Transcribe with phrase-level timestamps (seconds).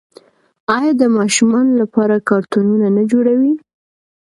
[0.75, 3.53] آیا د ماشومانو لپاره کارتونونه نه جوړوي؟